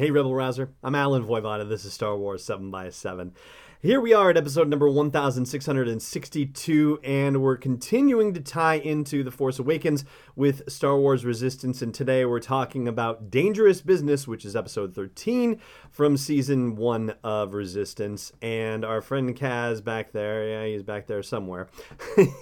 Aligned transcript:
Hey, 0.00 0.10
Rebel 0.10 0.34
Rouser. 0.34 0.70
I'm 0.82 0.94
Allen 0.94 1.26
Voivoda. 1.26 1.68
this 1.68 1.84
is 1.84 1.92
Star 1.92 2.16
Wars 2.16 2.42
7 2.42 2.70
by 2.70 2.88
7 2.88 3.34
here 3.82 3.98
we 3.98 4.12
are 4.12 4.28
at 4.28 4.36
episode 4.36 4.68
number 4.68 4.90
1662, 4.90 7.00
and 7.02 7.40
we're 7.40 7.56
continuing 7.56 8.34
to 8.34 8.40
tie 8.40 8.74
into 8.74 9.24
The 9.24 9.30
Force 9.30 9.58
Awakens 9.58 10.04
with 10.36 10.70
Star 10.70 10.98
Wars 10.98 11.24
Resistance. 11.24 11.80
And 11.80 11.94
today 11.94 12.26
we're 12.26 12.40
talking 12.40 12.86
about 12.86 13.30
Dangerous 13.30 13.80
Business, 13.80 14.28
which 14.28 14.44
is 14.44 14.54
episode 14.54 14.94
13 14.94 15.58
from 15.90 16.18
season 16.18 16.76
one 16.76 17.14
of 17.24 17.54
Resistance. 17.54 18.34
And 18.42 18.84
our 18.84 19.00
friend 19.00 19.34
Kaz 19.34 19.82
back 19.82 20.12
there, 20.12 20.46
yeah, 20.46 20.66
he's 20.66 20.82
back 20.82 21.06
there 21.06 21.22
somewhere, 21.22 21.68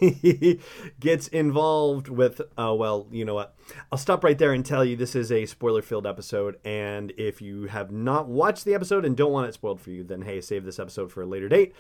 he 0.01 0.59
gets 0.99 1.29
involved 1.29 2.09
with, 2.09 2.41
oh, 2.57 2.75
well, 2.75 3.07
you 3.13 3.25
know 3.25 3.35
what? 3.35 3.55
I'll 3.93 3.99
stop 3.99 4.25
right 4.25 4.39
there 4.39 4.53
and 4.53 4.67
tell 4.67 4.85
you 4.85 4.97
this 4.97 5.15
is 5.15 5.31
a 5.31 5.47
spoiler 5.47 5.83
filled 5.83 6.07
episode. 6.07 6.59
And 6.65 7.13
if 7.17 7.41
you 7.41 7.67
have 7.67 7.93
not 7.93 8.27
watched 8.27 8.65
the 8.65 8.75
episode 8.75 9.05
and 9.05 9.17
don't 9.17 9.31
want 9.31 9.49
it 9.49 9.55
spoiled 9.55 9.81
for 9.81 9.91
you, 9.91 10.03
then 10.03 10.23
hey, 10.23 10.41
save 10.41 10.65
this 10.65 10.81
episode 10.81 11.13
for 11.13 11.28
later 11.29 11.49
date. 11.49 11.75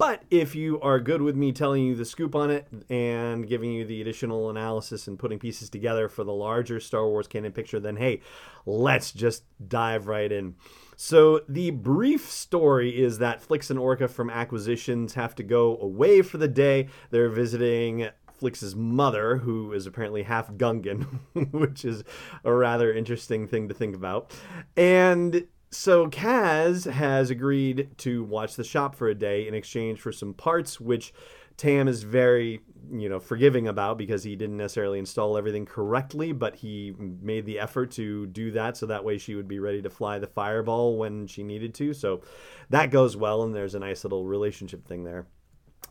But 0.00 0.22
if 0.30 0.54
you 0.54 0.80
are 0.80 0.98
good 0.98 1.20
with 1.20 1.36
me 1.36 1.52
telling 1.52 1.84
you 1.84 1.94
the 1.94 2.06
scoop 2.06 2.34
on 2.34 2.50
it 2.50 2.66
and 2.88 3.46
giving 3.46 3.70
you 3.70 3.84
the 3.84 4.00
additional 4.00 4.48
analysis 4.48 5.06
and 5.06 5.18
putting 5.18 5.38
pieces 5.38 5.68
together 5.68 6.08
for 6.08 6.24
the 6.24 6.32
larger 6.32 6.80
Star 6.80 7.06
Wars 7.06 7.26
canon 7.26 7.52
picture, 7.52 7.78
then 7.78 7.96
hey, 7.96 8.22
let's 8.64 9.12
just 9.12 9.44
dive 9.68 10.06
right 10.06 10.32
in. 10.32 10.54
So, 10.96 11.42
the 11.48 11.70
brief 11.70 12.30
story 12.30 12.98
is 12.98 13.18
that 13.18 13.42
Flix 13.42 13.68
and 13.68 13.78
Orca 13.78 14.08
from 14.08 14.30
Acquisitions 14.30 15.14
have 15.14 15.34
to 15.34 15.42
go 15.42 15.78
away 15.78 16.22
for 16.22 16.38
the 16.38 16.48
day. 16.48 16.88
They're 17.10 17.28
visiting 17.28 18.08
Flix's 18.32 18.74
mother, 18.74 19.36
who 19.36 19.74
is 19.74 19.86
apparently 19.86 20.22
half 20.22 20.50
Gungan, 20.52 21.06
which 21.52 21.84
is 21.84 22.04
a 22.42 22.52
rather 22.52 22.90
interesting 22.90 23.46
thing 23.46 23.68
to 23.68 23.74
think 23.74 23.94
about. 23.94 24.32
And 24.78 25.46
so 25.70 26.08
Kaz 26.08 26.90
has 26.90 27.30
agreed 27.30 27.90
to 27.98 28.24
watch 28.24 28.56
the 28.56 28.64
shop 28.64 28.94
for 28.94 29.08
a 29.08 29.14
day 29.14 29.46
in 29.46 29.54
exchange 29.54 30.00
for 30.00 30.12
some 30.12 30.34
parts, 30.34 30.80
which 30.80 31.12
Tam 31.56 31.88
is 31.88 32.02
very, 32.02 32.60
you 32.90 33.08
know, 33.08 33.20
forgiving 33.20 33.68
about 33.68 33.98
because 33.98 34.24
he 34.24 34.34
didn't 34.34 34.56
necessarily 34.56 34.98
install 34.98 35.36
everything 35.36 35.66
correctly, 35.66 36.32
but 36.32 36.56
he 36.56 36.94
made 36.98 37.44
the 37.44 37.60
effort 37.60 37.90
to 37.92 38.26
do 38.28 38.50
that 38.52 38.76
so 38.76 38.86
that 38.86 39.04
way 39.04 39.18
she 39.18 39.34
would 39.34 39.46
be 39.46 39.58
ready 39.58 39.82
to 39.82 39.90
fly 39.90 40.18
the 40.18 40.26
fireball 40.26 40.96
when 40.96 41.26
she 41.26 41.42
needed 41.42 41.74
to. 41.74 41.92
So 41.92 42.22
that 42.70 42.90
goes 42.90 43.16
well, 43.16 43.42
and 43.42 43.54
there's 43.54 43.74
a 43.74 43.78
nice 43.78 44.04
little 44.04 44.26
relationship 44.26 44.86
thing 44.88 45.04
there. 45.04 45.26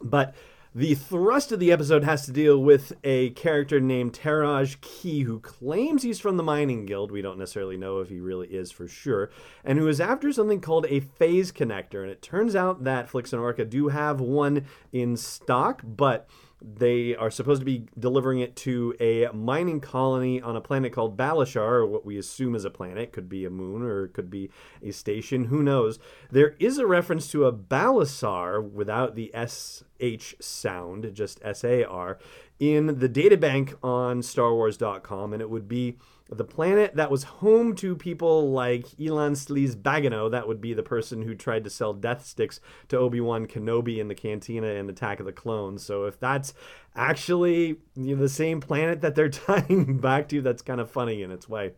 But 0.02 0.36
the 0.76 0.94
thrust 0.94 1.52
of 1.52 1.60
the 1.60 1.72
episode 1.72 2.04
has 2.04 2.26
to 2.26 2.32
deal 2.32 2.62
with 2.62 2.94
a 3.04 3.32
character 3.32 3.80
named 3.80 4.14
Teroj 4.14 4.80
Kee 4.82 5.22
who 5.22 5.40
claims 5.40 6.04
he's 6.04 6.20
from 6.20 6.38
the 6.38 6.44
Mining 6.44 6.86
Guild. 6.86 7.12
We 7.12 7.24
don't 7.24 7.40
necessarily 7.40 7.76
know 7.76 8.00
if 8.00 8.10
he 8.10 8.20
really 8.20 8.50
is 8.50 8.72
for 8.72 8.88
sure. 8.88 9.32
And 9.64 9.80
who 9.80 9.88
is 9.88 10.00
after 10.00 10.32
something 10.32 10.62
called 10.62 10.86
a 10.88 11.00
phase 11.00 11.52
connector. 11.52 12.04
And 12.04 12.12
it 12.12 12.22
turns 12.22 12.56
out 12.56 12.84
that 12.84 13.10
Flix 13.10 13.34
and 13.34 13.42
Orca 13.42 13.66
do 13.66 13.88
have 13.88 14.22
one 14.22 14.68
in 14.94 15.18
stock, 15.18 15.82
but 15.84 16.30
they 16.62 17.16
are 17.16 17.32
supposed 17.32 17.62
to 17.62 17.66
be 17.66 17.88
delivering 17.98 18.40
it 18.40 18.56
to 18.58 18.94
a 19.00 19.28
mining 19.34 19.80
colony 19.80 20.42
on 20.42 20.56
a 20.56 20.62
planet 20.62 20.92
called 20.94 21.18
Balashar, 21.18 21.60
or 21.60 21.86
what 21.86 22.06
we 22.06 22.18
assume 22.18 22.56
is 22.56 22.66
a 22.66 22.70
planet. 22.70 23.14
Could 23.14 23.30
be 23.30 23.46
a 23.46 23.50
moon 23.50 23.82
or 23.82 24.06
it 24.06 24.14
could 24.14 24.30
be 24.30 24.50
a 24.84 24.92
station. 24.92 25.46
Who 25.46 25.64
knows? 25.64 26.00
There 26.32 26.56
is 26.60 26.78
a 26.78 26.88
reference 26.88 27.32
to 27.32 27.46
a 27.46 27.54
Balasar 27.54 28.62
without 28.62 29.16
the 29.16 29.32
SH 29.34 30.36
sound, 30.40 31.14
just 31.14 31.40
S 31.44 31.64
A 31.64 31.84
R, 31.86 32.20
in 32.60 33.00
the 33.00 33.10
databank 33.10 33.76
on 33.82 34.22
StarWars.com, 34.22 35.34
and 35.34 35.42
it 35.42 35.50
would 35.50 35.68
be 35.68 35.98
the 36.32 36.44
planet 36.44 36.96
that 36.96 37.10
was 37.10 37.24
home 37.24 37.76
to 37.76 37.96
people 37.96 38.52
like 38.52 38.86
Elan 39.00 39.34
Sleazebaggano, 39.34 40.30
that 40.30 40.48
would 40.48 40.62
be 40.62 40.74
the 40.74 40.84
person 40.84 41.24
who 41.24 41.34
tried 41.34 41.64
to 41.64 41.70
sell 41.70 41.94
death 41.94 42.26
sticks 42.26 42.60
to 42.90 42.98
Obi 42.98 43.20
Wan 43.20 43.48
Kenobi 43.48 43.98
in 43.98 44.08
the 44.08 44.16
cantina 44.16 44.68
in 44.68 44.90
Attack 44.90 45.20
of 45.20 45.26
the 45.26 45.32
Clones. 45.32 45.84
So 45.84 46.06
if 46.06 46.20
that's 46.20 46.54
actually 46.96 47.80
you 47.96 48.16
know, 48.16 48.22
the 48.22 48.30
same 48.30 48.62
planet 48.62 49.02
that 49.02 49.16
they're 49.16 49.30
tying 49.30 49.98
back 49.98 50.30
to, 50.30 50.42
that's 50.42 50.62
kind 50.62 50.80
of 50.80 50.92
funny 50.92 51.24
in 51.24 51.32
its 51.32 51.50
way. 51.50 51.74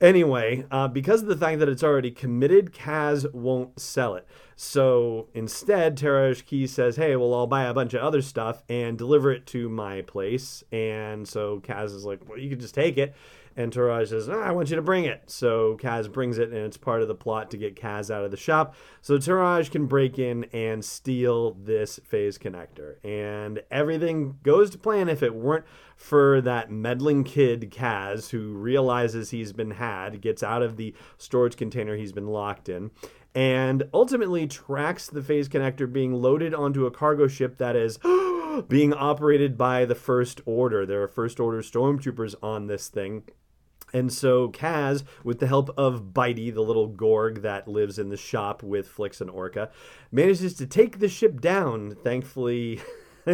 Anyway, 0.00 0.66
uh, 0.70 0.88
because 0.88 1.22
of 1.22 1.28
the 1.28 1.36
fact 1.36 1.60
that 1.60 1.68
it's 1.68 1.84
already 1.84 2.10
committed, 2.10 2.72
Kaz 2.72 3.32
won't 3.32 3.78
sell 3.80 4.16
it. 4.16 4.26
So 4.62 5.26
instead, 5.34 5.98
Teroj 5.98 6.46
Kee 6.46 6.68
says, 6.68 6.94
Hey, 6.94 7.16
well, 7.16 7.34
I'll 7.34 7.48
buy 7.48 7.64
a 7.64 7.74
bunch 7.74 7.94
of 7.94 8.00
other 8.00 8.22
stuff 8.22 8.62
and 8.68 8.96
deliver 8.96 9.32
it 9.32 9.44
to 9.48 9.68
my 9.68 10.02
place. 10.02 10.62
And 10.70 11.26
so 11.26 11.58
Kaz 11.58 11.86
is 11.86 12.04
like, 12.04 12.20
Well, 12.28 12.38
you 12.38 12.48
can 12.48 12.60
just 12.60 12.72
take 12.72 12.96
it. 12.96 13.12
And 13.56 13.70
Teroj 13.70 14.08
says, 14.08 14.30
oh, 14.30 14.40
I 14.40 14.50
want 14.52 14.70
you 14.70 14.76
to 14.76 14.82
bring 14.82 15.04
it. 15.04 15.24
So 15.26 15.76
Kaz 15.78 16.10
brings 16.10 16.38
it, 16.38 16.48
and 16.48 16.58
it's 16.58 16.78
part 16.78 17.02
of 17.02 17.08
the 17.08 17.14
plot 17.14 17.50
to 17.50 17.58
get 17.58 17.76
Kaz 17.76 18.10
out 18.10 18.24
of 18.24 18.30
the 18.30 18.36
shop. 18.38 18.74
So 19.02 19.18
Teroj 19.18 19.70
can 19.70 19.84
break 19.84 20.18
in 20.18 20.44
and 20.54 20.82
steal 20.82 21.52
this 21.52 22.00
phase 22.02 22.38
connector. 22.38 22.94
And 23.04 23.62
everything 23.70 24.38
goes 24.42 24.70
to 24.70 24.78
plan 24.78 25.10
if 25.10 25.22
it 25.22 25.34
weren't 25.34 25.66
for 25.96 26.40
that 26.40 26.70
meddling 26.70 27.24
kid, 27.24 27.70
Kaz, 27.70 28.30
who 28.30 28.54
realizes 28.54 29.28
he's 29.28 29.52
been 29.52 29.72
had, 29.72 30.22
gets 30.22 30.42
out 30.42 30.62
of 30.62 30.78
the 30.78 30.94
storage 31.18 31.56
container 31.56 31.94
he's 31.94 32.12
been 32.12 32.28
locked 32.28 32.70
in 32.70 32.90
and 33.34 33.84
ultimately 33.94 34.46
tracks 34.52 35.08
the 35.08 35.22
phase 35.22 35.48
connector 35.48 35.90
being 35.90 36.12
loaded 36.12 36.54
onto 36.54 36.86
a 36.86 36.90
cargo 36.90 37.26
ship 37.26 37.58
that 37.58 37.74
is 37.74 37.98
being 38.68 38.92
operated 38.92 39.56
by 39.56 39.84
the 39.84 39.94
First 39.94 40.40
Order. 40.44 40.86
There 40.86 41.02
are 41.02 41.08
First 41.08 41.40
Order 41.40 41.62
stormtroopers 41.62 42.34
on 42.42 42.66
this 42.66 42.88
thing. 42.88 43.24
And 43.92 44.12
so 44.12 44.48
Kaz, 44.50 45.04
with 45.22 45.38
the 45.38 45.46
help 45.46 45.70
of 45.76 46.12
Bitey, 46.12 46.52
the 46.52 46.62
little 46.62 46.86
Gorg 46.86 47.42
that 47.42 47.68
lives 47.68 47.98
in 47.98 48.08
the 48.08 48.16
shop 48.16 48.62
with 48.62 48.88
Flix 48.88 49.20
and 49.20 49.30
Orca, 49.30 49.70
manages 50.10 50.54
to 50.54 50.66
take 50.66 50.98
the 50.98 51.08
ship 51.08 51.40
down. 51.40 51.96
Thankfully, 52.02 52.80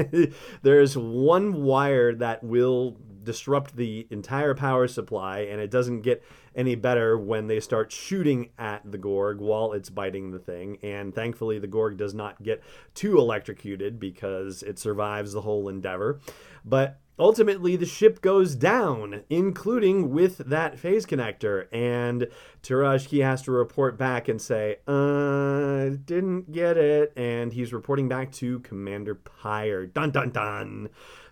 there's 0.63 0.97
one 0.97 1.63
wire 1.63 2.15
that 2.15 2.43
will 2.43 2.97
disrupt 3.29 3.77
the 3.77 4.07
entire 4.11 4.55
power 4.55 4.89
supply, 4.89 5.41
and 5.41 5.61
it 5.61 5.71
doesn't 5.71 6.01
get 6.01 6.25
any 6.57 6.75
better 6.75 7.19
when 7.19 7.47
they 7.47 7.61
start 7.61 7.93
shooting 7.93 8.49
at 8.59 8.91
the 8.91 8.97
Gorg 8.97 9.39
while 9.39 9.75
it's 9.75 9.91
biting 9.91 10.31
the 10.31 10.39
thing. 10.39 10.79
And 10.83 11.15
thankfully, 11.15 11.59
the 11.59 11.67
Gorg 11.67 11.99
does 11.99 12.15
not 12.15 12.43
get 12.43 12.63
too 12.95 13.19
electrocuted 13.19 14.01
because 14.01 14.63
it 14.63 14.79
survives 14.79 15.35
the 15.35 15.43
whole 15.43 15.69
endeavor. 15.69 16.21
But 16.65 16.99
ultimately 17.19 17.77
the 17.77 17.85
ship 17.85 18.23
goes 18.23 18.55
down, 18.55 19.25
including 19.29 20.11
with 20.11 20.39
that 20.39 20.79
phase 20.79 21.05
connector. 21.05 21.67
And 21.71 22.29
Teroj 22.63 23.23
has 23.23 23.43
to 23.43 23.53
report 23.53 23.99
back 23.99 24.29
and 24.29 24.41
say, 24.41 24.79
uh, 24.87 25.97
didn't 26.07 26.51
get 26.51 26.79
it. 26.79 27.13
And 27.15 27.53
he's 27.53 27.75
reporting 27.75 28.09
back 28.09 28.33
to 28.33 28.61
Commander 28.61 29.15
Pyre. 29.15 29.85
Dun 29.87 30.13
dun 30.13 30.31
dun. 30.31 30.89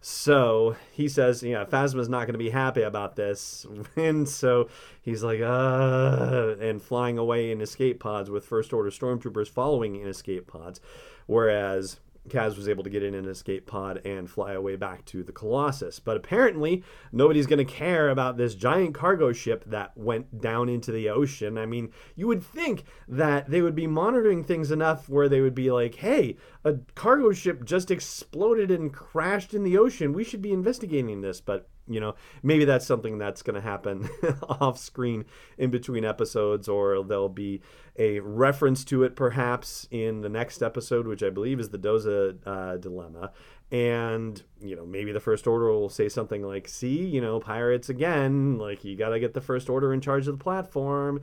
So 0.08 0.76
he 0.92 1.08
says, 1.08 1.42
you 1.42 1.50
yeah, 1.50 1.64
Phasma's 1.64 2.08
not 2.08 2.28
going 2.28 2.34
to 2.34 2.38
be 2.38 2.50
happy 2.50 2.82
about 2.82 3.16
this. 3.16 3.66
And 3.96 4.28
so 4.28 4.68
he's 5.02 5.24
like, 5.24 5.40
uh, 5.40 6.54
and 6.60 6.80
flying 6.80 7.18
away 7.18 7.50
in 7.50 7.60
escape 7.60 7.98
pods 7.98 8.30
with 8.30 8.44
First 8.44 8.72
Order 8.72 8.90
stormtroopers 8.90 9.48
following 9.48 9.96
in 9.96 10.06
escape 10.06 10.46
pods. 10.46 10.80
Whereas 11.26 11.98
Kaz 12.28 12.56
was 12.56 12.68
able 12.68 12.84
to 12.84 12.90
get 12.90 13.02
in 13.02 13.14
an 13.14 13.28
escape 13.28 13.66
pod 13.66 14.00
and 14.04 14.30
fly 14.30 14.52
away 14.52 14.76
back 14.76 15.04
to 15.06 15.22
the 15.22 15.32
Colossus. 15.32 15.98
But 15.98 16.16
apparently, 16.16 16.84
nobody's 17.12 17.46
going 17.46 17.64
to 17.64 17.72
care 17.72 18.08
about 18.08 18.36
this 18.36 18.54
giant 18.54 18.94
cargo 18.94 19.32
ship 19.32 19.64
that 19.66 19.96
went 19.96 20.40
down 20.40 20.68
into 20.68 20.92
the 20.92 21.08
ocean. 21.08 21.58
I 21.58 21.66
mean, 21.66 21.92
you 22.14 22.26
would 22.26 22.42
think 22.42 22.84
that 23.08 23.50
they 23.50 23.62
would 23.62 23.74
be 23.74 23.86
monitoring 23.86 24.44
things 24.44 24.70
enough 24.70 25.08
where 25.08 25.28
they 25.28 25.40
would 25.40 25.54
be 25.54 25.70
like, 25.70 25.96
hey, 25.96 26.36
a 26.64 26.74
cargo 26.94 27.32
ship 27.32 27.64
just 27.64 27.90
exploded 27.90 28.70
and 28.70 28.92
crashed 28.92 29.54
in 29.54 29.62
the 29.62 29.78
ocean. 29.78 30.12
We 30.12 30.24
should 30.24 30.42
be 30.42 30.52
investigating 30.52 31.20
this. 31.20 31.40
But 31.40 31.68
you 31.88 32.00
know, 32.00 32.14
maybe 32.42 32.64
that's 32.64 32.86
something 32.86 33.18
that's 33.18 33.42
going 33.42 33.54
to 33.54 33.60
happen 33.60 34.08
off 34.48 34.78
screen 34.78 35.24
in 35.56 35.70
between 35.70 36.04
episodes, 36.04 36.68
or 36.68 37.02
there'll 37.04 37.28
be 37.28 37.60
a 37.98 38.20
reference 38.20 38.84
to 38.84 39.04
it 39.04 39.16
perhaps 39.16 39.86
in 39.90 40.20
the 40.20 40.28
next 40.28 40.62
episode, 40.62 41.06
which 41.06 41.22
I 41.22 41.30
believe 41.30 41.60
is 41.60 41.70
the 41.70 41.78
Doza 41.78 42.36
uh, 42.46 42.76
dilemma. 42.76 43.32
And, 43.70 44.42
you 44.60 44.76
know, 44.76 44.86
maybe 44.86 45.12
the 45.12 45.20
First 45.20 45.46
Order 45.46 45.72
will 45.72 45.88
say 45.88 46.08
something 46.08 46.42
like, 46.42 46.68
see, 46.68 47.04
you 47.04 47.20
know, 47.20 47.40
pirates 47.40 47.88
again, 47.88 48.58
like, 48.58 48.84
you 48.84 48.96
got 48.96 49.10
to 49.10 49.20
get 49.20 49.34
the 49.34 49.40
First 49.40 49.68
Order 49.68 49.92
in 49.92 50.00
charge 50.00 50.28
of 50.28 50.38
the 50.38 50.42
platform. 50.42 51.20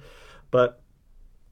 But 0.52 0.82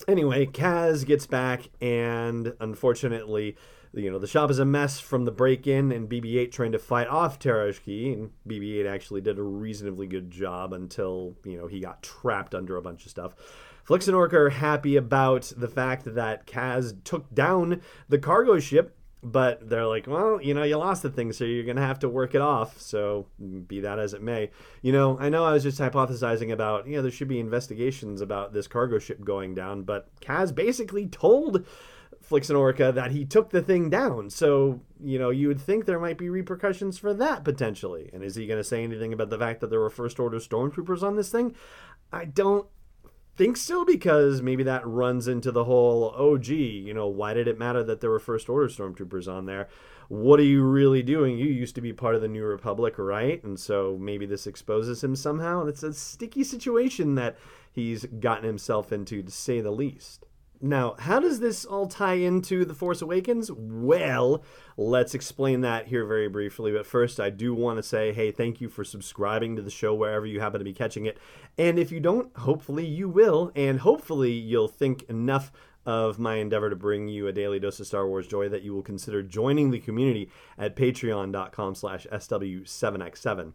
anyway, 0.08 0.46
Kaz 0.46 1.06
gets 1.06 1.28
back, 1.28 1.70
and 1.80 2.54
unfortunately, 2.60 3.56
you 3.94 4.10
know, 4.10 4.20
the 4.20 4.28
shop 4.28 4.50
is 4.50 4.60
a 4.60 4.66
mess 4.66 5.00
from 5.00 5.26
the 5.26 5.32
break 5.32 5.68
in 5.68 5.92
and 5.92 6.10
BB 6.10 6.38
8 6.38 6.52
trying 6.52 6.72
to 6.72 6.80
fight 6.80 7.08
off 7.08 7.40
Terashki. 7.40 8.14
And 8.14 8.32
BB 8.48 8.80
8 8.82 8.86
actually 8.86 9.22
did 9.22 9.38
a 9.38 9.44
reasonably 9.44 10.08
good 10.08 10.32
job 10.32 10.74
until, 10.74 11.36
you 11.44 11.58
know, 11.58 11.68
he 11.68 11.80
got 11.80 12.02
trapped 12.02 12.56
under 12.56 12.78
a 12.78 12.82
bunch 12.82 13.06
of 13.06 13.12
stuff. 13.12 13.36
Flix 13.84 14.08
and 14.08 14.16
Orca 14.16 14.38
are 14.38 14.50
happy 14.50 14.96
about 14.96 15.52
the 15.58 15.68
fact 15.68 16.06
that 16.16 16.48
Kaz 16.48 17.04
took 17.04 17.34
down 17.34 17.82
the 18.08 18.20
cargo 18.20 18.60
ship, 18.60 18.96
but 19.24 19.68
they're 19.70 19.88
like, 19.88 20.08
well, 20.08 20.42
you 20.42 20.54
know, 20.54 20.64
you 20.64 20.78
lost 20.78 21.04
the 21.04 21.10
thing, 21.10 21.34
so 21.34 21.44
you're 21.44 21.66
going 21.66 21.76
to 21.76 21.82
have 21.82 22.00
to 22.00 22.10
work 22.10 22.34
it 22.34 22.42
off. 22.42 22.80
So 22.80 23.28
be 23.68 23.82
that 23.82 24.00
as 24.00 24.14
it 24.14 24.22
may. 24.22 24.52
You 24.82 24.94
know, 24.94 25.18
I 25.20 25.30
know 25.30 25.44
I 25.44 25.54
was 25.54 25.64
just 25.64 25.80
hypothesizing 25.80 26.52
about, 26.52 26.88
you 26.88 26.96
know, 26.96 27.02
there 27.02 27.12
should 27.12 27.28
be 27.28 27.40
investigations 27.40 28.22
about 28.22 28.54
this 28.54 28.68
cargo 28.68 29.00
ship 29.00 29.24
going 29.24 29.54
down, 29.56 29.84
but 29.84 30.08
Kaz 30.22 30.54
basically 30.54 31.08
told 31.08 31.66
Flix 32.32 32.50
and 32.50 32.58
Orca 32.58 32.94
that 32.94 33.12
he 33.12 33.26
took 33.26 33.50
the 33.50 33.62
thing 33.62 33.90
down. 33.90 34.30
So, 34.30 34.80
you 35.04 35.20
know, 35.20 35.32
you 35.32 35.50
would 35.50 35.60
think 35.60 35.86
there 35.86 36.00
might 36.00 36.18
be 36.18 36.30
repercussions 36.30 36.98
for 36.98 37.14
that 37.14 37.44
potentially. 37.44 38.10
And 38.14 38.24
is 38.24 38.36
he 38.36 38.48
going 38.48 38.58
to 38.58 38.64
say 38.64 38.86
anything 38.86 39.12
about 39.12 39.30
the 39.30 39.38
fact 39.38 39.60
that 39.60 39.70
there 39.70 39.82
were 39.82 39.90
First 39.90 40.18
Order 40.18 40.38
stormtroopers 40.38 41.04
on 41.04 41.18
this 41.18 41.30
thing? 41.30 41.54
I 42.10 42.24
don't 42.24 42.70
think 43.36 43.58
so 43.58 43.84
because 43.84 44.42
maybe 44.42 44.64
that 44.64 44.88
runs 44.88 45.28
into 45.28 45.52
the 45.52 45.66
whole, 45.66 46.14
oh, 46.16 46.38
gee, 46.38 46.70
you 46.70 46.94
know, 46.94 47.10
why 47.10 47.34
did 47.34 47.50
it 47.50 47.60
matter 47.60 47.84
that 47.84 48.00
there 48.00 48.10
were 48.10 48.18
First 48.18 48.48
Order 48.48 48.70
stormtroopers 48.70 49.30
on 49.30 49.46
there? 49.46 49.68
What 50.08 50.40
are 50.40 50.44
you 50.44 50.64
really 50.64 51.04
doing? 51.04 51.38
You 51.38 51.48
used 51.48 51.76
to 51.76 51.82
be 51.82 51.92
part 51.92 52.16
of 52.16 52.22
the 52.22 52.30
New 52.30 52.46
Republic, 52.46 52.98
right? 52.98 53.44
And 53.44 53.60
so 53.60 53.98
maybe 54.00 54.26
this 54.26 54.48
exposes 54.48 55.04
him 55.04 55.18
somehow. 55.18 55.60
And 55.60 55.68
It's 55.68 55.84
a 55.84 55.94
sticky 55.94 56.46
situation 56.46 57.16
that 57.16 57.38
he's 57.74 58.06
gotten 58.06 58.46
himself 58.46 58.94
into, 58.94 59.22
to 59.22 59.32
say 59.32 59.60
the 59.60 59.72
least. 59.72 60.28
Now, 60.64 60.96
how 61.00 61.20
does 61.20 61.40
this 61.40 61.66
all 61.66 61.88
tie 61.88 62.16
into 62.16 62.66
The 62.66 62.76
Force 62.76 63.02
Awakens? 63.02 63.50
Well, 63.52 64.44
let's 64.78 65.16
explain 65.16 65.62
that 65.62 65.88
here 65.88 66.06
very 66.06 66.30
briefly. 66.30 66.72
But 66.72 66.86
first, 66.86 67.20
I 67.20 67.32
do 67.32 67.56
want 67.56 67.78
to 67.78 67.84
say, 67.84 68.14
hey, 68.14 68.30
thank 68.30 68.62
you 68.62 68.70
for 68.70 68.84
subscribing 68.84 69.56
to 69.56 69.64
the 69.64 69.72
show 69.72 69.96
wherever 69.96 70.26
you 70.26 70.40
happen 70.40 70.60
to 70.60 70.66
be 70.66 70.74
catching 70.74 71.06
it. 71.06 71.18
And 71.58 71.80
if 71.80 71.92
you 71.92 72.00
don't, 72.00 72.36
hopefully 72.38 72.86
you 72.86 73.10
will. 73.10 73.52
And 73.56 73.80
hopefully 73.80 74.34
you'll 74.34 74.68
think 74.68 75.02
enough 75.10 75.52
of 75.84 76.20
my 76.20 76.36
endeavor 76.36 76.70
to 76.70 76.76
bring 76.76 77.08
you 77.08 77.26
a 77.26 77.34
daily 77.34 77.60
dose 77.60 77.80
of 77.80 77.88
Star 77.88 78.08
Wars 78.08 78.28
joy 78.28 78.48
that 78.50 78.62
you 78.62 78.74
will 78.74 78.84
consider 78.84 79.24
joining 79.24 79.72
the 79.72 79.80
community 79.80 80.30
at 80.60 80.76
patreon.com 80.76 81.74
slash 81.74 82.06
SW7X7. 82.12 83.54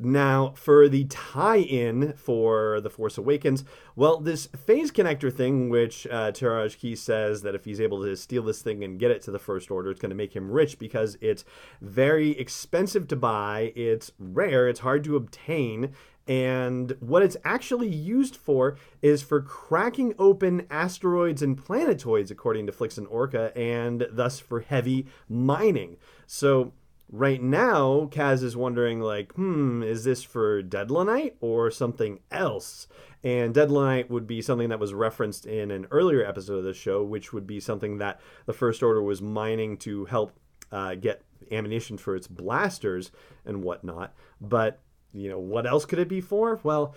Now, 0.00 0.54
for 0.56 0.88
the 0.88 1.04
tie 1.04 1.58
in 1.58 2.14
for 2.14 2.80
The 2.80 2.90
Force 2.90 3.16
Awakens, 3.16 3.64
well, 3.94 4.18
this 4.18 4.46
phase 4.46 4.90
connector 4.90 5.32
thing, 5.32 5.68
which 5.68 6.06
uh, 6.08 6.32
Teroj 6.32 6.76
Kee 6.76 6.96
says 6.96 7.42
that 7.42 7.54
if 7.54 7.64
he's 7.64 7.80
able 7.80 8.02
to 8.02 8.16
steal 8.16 8.42
this 8.42 8.60
thing 8.60 8.82
and 8.82 8.98
get 8.98 9.12
it 9.12 9.22
to 9.22 9.30
the 9.30 9.38
First 9.38 9.70
Order, 9.70 9.92
it's 9.92 10.00
going 10.00 10.10
to 10.10 10.16
make 10.16 10.34
him 10.34 10.50
rich 10.50 10.80
because 10.80 11.16
it's 11.20 11.44
very 11.80 12.30
expensive 12.30 13.06
to 13.08 13.16
buy, 13.16 13.72
it's 13.76 14.10
rare, 14.18 14.68
it's 14.68 14.80
hard 14.80 15.04
to 15.04 15.14
obtain, 15.14 15.92
and 16.26 16.96
what 17.00 17.22
it's 17.22 17.36
actually 17.44 17.88
used 17.88 18.34
for 18.34 18.76
is 19.02 19.22
for 19.22 19.42
cracking 19.42 20.14
open 20.18 20.66
asteroids 20.70 21.42
and 21.42 21.62
planetoids, 21.62 22.30
according 22.30 22.66
to 22.66 22.72
Flix 22.72 22.96
and 22.96 23.06
Orca, 23.08 23.56
and 23.56 24.06
thus 24.10 24.40
for 24.40 24.60
heavy 24.60 25.06
mining. 25.28 25.98
So 26.26 26.72
right 27.14 27.40
now, 27.40 28.08
Kaz 28.10 28.42
is 28.42 28.56
wondering, 28.56 29.00
like, 29.00 29.32
hmm, 29.34 29.82
is 29.84 30.02
this 30.02 30.24
for 30.24 30.62
Dedlanite 30.62 31.34
or 31.40 31.70
something 31.70 32.18
else? 32.32 32.88
And 33.22 33.54
Dedlanite 33.54 34.10
would 34.10 34.26
be 34.26 34.42
something 34.42 34.68
that 34.68 34.80
was 34.80 34.92
referenced 34.92 35.46
in 35.46 35.70
an 35.70 35.86
earlier 35.92 36.26
episode 36.26 36.58
of 36.58 36.64
the 36.64 36.74
show, 36.74 37.04
which 37.04 37.32
would 37.32 37.46
be 37.46 37.60
something 37.60 37.98
that 37.98 38.20
the 38.46 38.52
First 38.52 38.82
Order 38.82 39.00
was 39.00 39.22
mining 39.22 39.76
to 39.78 40.06
help 40.06 40.32
uh, 40.72 40.96
get 40.96 41.22
ammunition 41.52 41.96
for 41.96 42.16
its 42.16 42.26
blasters 42.26 43.12
and 43.46 43.62
whatnot. 43.62 44.12
But, 44.40 44.80
you 45.12 45.30
know, 45.30 45.38
what 45.38 45.66
else 45.66 45.84
could 45.84 46.00
it 46.00 46.08
be 46.08 46.20
for? 46.20 46.58
Well, 46.64 46.96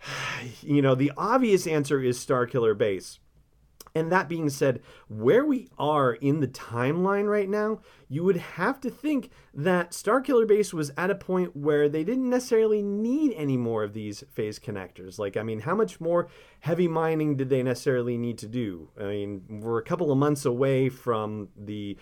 you 0.62 0.80
know, 0.80 0.94
the 0.94 1.10
obvious 1.16 1.66
answer 1.66 2.00
is 2.00 2.24
Starkiller 2.24 2.78
Base. 2.78 3.18
And 3.94 4.10
that 4.12 4.28
being 4.28 4.48
said, 4.50 4.80
where 5.08 5.44
we 5.44 5.68
are 5.78 6.14
in 6.14 6.40
the 6.40 6.48
timeline 6.48 7.28
right 7.28 7.48
now, 7.48 7.80
you 8.08 8.24
would 8.24 8.36
have 8.36 8.80
to 8.80 8.90
think 8.90 9.30
that 9.52 9.90
Starkiller 9.90 10.46
Base 10.46 10.72
was 10.72 10.92
at 10.96 11.10
a 11.10 11.14
point 11.14 11.56
where 11.56 11.88
they 11.88 12.04
didn't 12.04 12.30
necessarily 12.30 12.82
need 12.82 13.32
any 13.36 13.56
more 13.56 13.82
of 13.82 13.92
these 13.92 14.22
phase 14.32 14.58
connectors. 14.58 15.18
Like, 15.18 15.36
I 15.36 15.42
mean, 15.42 15.60
how 15.60 15.74
much 15.74 16.00
more 16.00 16.28
heavy 16.60 16.88
mining 16.88 17.36
did 17.36 17.48
they 17.48 17.62
necessarily 17.62 18.16
need 18.16 18.38
to 18.38 18.46
do? 18.46 18.90
I 18.98 19.04
mean, 19.04 19.60
we're 19.62 19.78
a 19.78 19.84
couple 19.84 20.12
of 20.12 20.18
months 20.18 20.44
away 20.44 20.88
from 20.88 21.48
the 21.56 21.96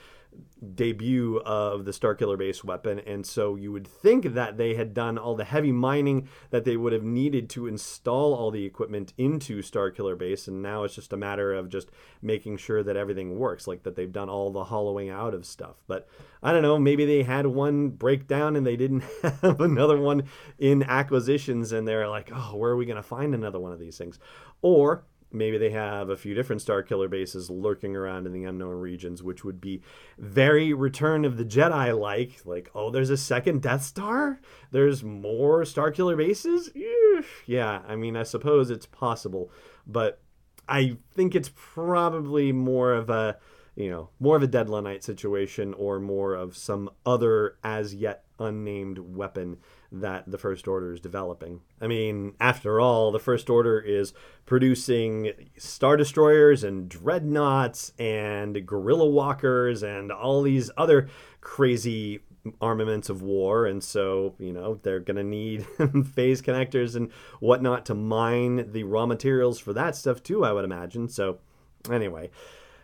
debut 0.74 1.38
of 1.44 1.84
the 1.84 1.92
Starkiller 1.92 2.38
Base 2.38 2.64
weapon, 2.64 2.98
and 3.00 3.24
so 3.24 3.54
you 3.54 3.72
would 3.72 3.86
think 3.86 4.34
that 4.34 4.56
they 4.56 4.74
had 4.74 4.92
done 4.94 5.18
all 5.18 5.36
the 5.36 5.44
heavy 5.44 5.72
mining 5.72 6.28
that 6.50 6.64
they 6.64 6.76
would 6.76 6.92
have 6.92 7.02
needed 7.02 7.48
to 7.50 7.66
install 7.66 8.34
all 8.34 8.50
the 8.50 8.64
equipment 8.64 9.12
into 9.16 9.62
Starkiller 9.62 10.18
Base, 10.18 10.48
and 10.48 10.62
now 10.62 10.84
it's 10.84 10.94
just 10.94 11.12
a 11.12 11.16
matter 11.16 11.52
of 11.52 11.68
just 11.68 11.90
making 12.22 12.56
sure 12.56 12.82
that 12.82 12.96
everything 12.96 13.38
works, 13.38 13.66
like 13.66 13.82
that 13.84 13.94
they've 13.96 14.12
done 14.12 14.28
all 14.28 14.50
the 14.50 14.64
hollowing 14.64 15.10
out 15.10 15.34
of 15.34 15.46
stuff. 15.46 15.76
But 15.86 16.08
I 16.42 16.52
don't 16.52 16.62
know, 16.62 16.78
maybe 16.78 17.04
they 17.04 17.22
had 17.22 17.46
one 17.46 17.90
breakdown 17.90 18.56
and 18.56 18.66
they 18.66 18.76
didn't 18.76 19.04
have 19.42 19.60
another 19.60 19.98
one 19.98 20.24
in 20.58 20.82
acquisitions, 20.82 21.72
and 21.72 21.86
they're 21.86 22.08
like, 22.08 22.30
oh, 22.34 22.56
where 22.56 22.72
are 22.72 22.76
we 22.76 22.86
going 22.86 22.96
to 22.96 23.02
find 23.02 23.34
another 23.34 23.60
one 23.60 23.72
of 23.72 23.78
these 23.78 23.98
things? 23.98 24.18
Or 24.60 25.04
maybe 25.30 25.58
they 25.58 25.70
have 25.70 26.08
a 26.08 26.16
few 26.16 26.34
different 26.34 26.62
Starkiller 26.62 27.10
bases 27.10 27.50
lurking 27.50 27.96
around 27.96 28.26
in 28.26 28.32
the 28.32 28.44
unknown 28.44 28.76
regions, 28.80 29.22
which 29.22 29.44
would 29.44 29.60
be 29.60 29.82
very 30.18 30.72
Return 30.72 31.24
of 31.24 31.36
the 31.36 31.44
Jedi 31.44 31.98
like. 31.98 32.40
Like, 32.44 32.70
oh, 32.74 32.90
there's 32.90 33.10
a 33.10 33.16
second 33.16 33.62
Death 33.62 33.82
Star? 33.82 34.40
There's 34.70 35.04
more 35.04 35.62
Starkiller 35.62 36.16
bases? 36.16 36.70
Yeah, 37.46 37.82
I 37.86 37.96
mean, 37.96 38.16
I 38.16 38.22
suppose 38.22 38.70
it's 38.70 38.86
possible, 38.86 39.50
but 39.86 40.20
I 40.68 40.96
think 41.12 41.34
it's 41.34 41.50
probably 41.54 42.52
more 42.52 42.92
of 42.92 43.10
a, 43.10 43.38
you 43.74 43.90
know, 43.90 44.10
more 44.20 44.36
of 44.36 44.42
a 44.42 44.48
Dedlanite 44.48 45.02
situation 45.02 45.74
or 45.74 45.98
more 45.98 46.34
of 46.34 46.56
some 46.56 46.90
other 47.06 47.56
as 47.64 47.94
yet 47.94 48.24
unnamed 48.38 48.98
weapon 48.98 49.58
that 49.90 50.30
the 50.30 50.38
First 50.38 50.68
Order 50.68 50.92
is 50.92 51.00
developing. 51.00 51.60
I 51.80 51.86
mean, 51.86 52.34
after 52.40 52.80
all, 52.80 53.10
the 53.10 53.18
First 53.18 53.48
Order 53.48 53.80
is 53.80 54.12
producing 54.46 55.32
Star 55.56 55.96
Destroyers 55.96 56.64
and 56.64 56.88
Dreadnoughts 56.88 57.92
and 57.98 58.66
Gorilla 58.66 59.08
Walkers 59.08 59.82
and 59.82 60.12
all 60.12 60.42
these 60.42 60.70
other 60.76 61.08
crazy 61.40 62.20
armaments 62.60 63.08
of 63.08 63.22
war. 63.22 63.66
And 63.66 63.82
so, 63.82 64.34
you 64.38 64.52
know, 64.52 64.78
they're 64.82 65.00
going 65.00 65.16
to 65.16 65.24
need 65.24 65.66
phase 66.14 66.42
connectors 66.42 66.94
and 66.94 67.10
whatnot 67.40 67.86
to 67.86 67.94
mine 67.94 68.72
the 68.72 68.84
raw 68.84 69.06
materials 69.06 69.58
for 69.58 69.72
that 69.72 69.96
stuff 69.96 70.22
too, 70.22 70.44
I 70.44 70.52
would 70.52 70.64
imagine. 70.64 71.08
So, 71.08 71.38
anyway 71.90 72.30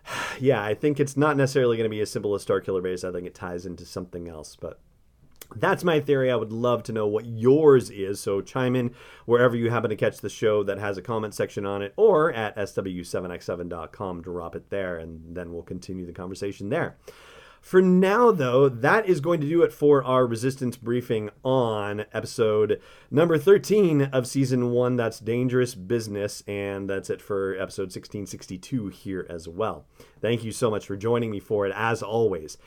yeah, 0.41 0.63
I 0.63 0.75
think 0.75 1.01
it's 1.01 1.17
not 1.17 1.37
necessarily 1.37 1.77
going 1.77 1.89
to 1.89 1.95
be 1.95 2.01
as 2.01 2.11
simple 2.11 2.35
as 2.35 2.45
Starkiller 2.45 2.83
Base. 2.83 3.05
I 3.05 3.13
think 3.13 3.27
it 3.27 3.35
ties 3.35 3.67
into 3.67 3.85
something 3.85 4.29
else, 4.29 4.57
but 4.57 4.81
that's 5.57 5.85
my 5.85 6.01
theory. 6.01 6.31
I 6.31 6.37
would 6.37 6.53
love 6.53 6.83
to 6.85 6.93
know 6.93 7.07
what 7.07 7.27
yours 7.27 7.91
is. 7.91 8.21
So 8.21 8.41
chime 8.41 8.77
in 8.77 8.95
wherever 9.27 9.57
you 9.57 9.71
happen 9.71 9.91
to 9.91 9.97
catch 9.97 10.19
the 10.19 10.29
show 10.29 10.63
that 10.65 10.79
has 10.79 10.97
a 10.97 11.03
comment 11.03 11.35
section 11.35 11.67
on 11.67 11.83
it 11.83 11.93
or 11.97 12.33
at 12.33 12.57
sw7x7.com. 12.57 14.23
Drop 14.23 14.57
it 14.57 14.71
there 14.71 14.99
and 14.99 15.35
then 15.35 15.53
we'll 15.53 15.63
continue 15.63 16.07
the 16.07 16.13
conversation 16.13 16.69
there. 16.69 16.97
For 17.65 17.81
now, 17.81 18.31
though, 18.31 18.69
that 18.69 19.09
is 19.09 19.21
going 19.21 19.41
to 19.41 19.49
do 19.49 19.63
it 19.63 19.73
for 19.73 20.05
our 20.05 20.27
resistance 20.27 20.77
briefing 20.77 21.31
on 21.43 22.05
episode 22.13 22.79
number 23.11 23.39
13 23.39 24.03
of 24.03 24.27
season 24.27 24.71
one. 24.71 24.97
That's 24.97 25.19
Dangerous 25.19 25.75
Business. 25.75 26.43
And 26.47 26.91
that's 26.91 27.09
it 27.09 27.23
for 27.23 27.55
episode 27.55 27.85
1662 27.85 28.89
here 28.89 29.27
as 29.31 29.49
well. 29.49 29.87
Thank 30.21 30.45
you 30.45 30.53
so 30.53 30.71
much 30.71 30.87
for 30.87 30.95
joining 30.95 31.31
me 31.31 31.41
for 31.41 31.67
it, 31.67 31.73
as 31.75 32.03
always. 32.03 32.59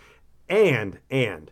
And, 0.50 0.98
and, 1.12 1.52